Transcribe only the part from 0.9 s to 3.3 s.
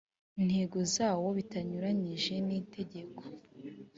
zawo bitanyuranije n itegeko